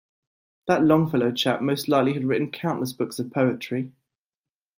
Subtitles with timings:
[0.65, 3.91] That Longfellow chap most likely had written countless books of poetry.